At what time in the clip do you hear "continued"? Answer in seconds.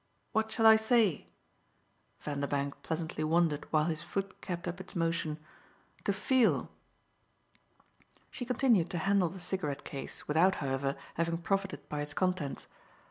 8.43-8.89